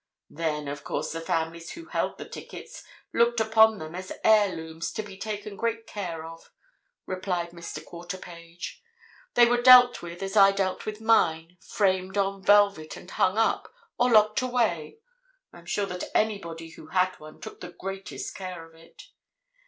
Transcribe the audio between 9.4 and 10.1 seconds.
were dealt